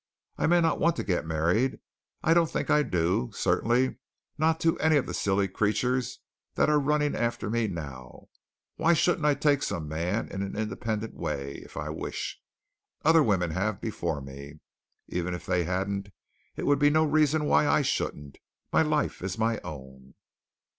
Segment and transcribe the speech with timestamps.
[0.35, 1.77] I may not want to get married.
[2.23, 3.29] I don't think I do.
[3.35, 3.97] Certainly
[4.35, 6.21] not to any of the silly creatures
[6.55, 8.29] that are running after me now.
[8.77, 12.39] Why shouldn't I take some man in an independent way, if I wish?
[13.05, 14.53] Other women have before me.
[15.07, 16.09] Even if they hadn't,
[16.55, 18.39] it would be no reason why I shouldn't.
[18.73, 20.15] My life is my own."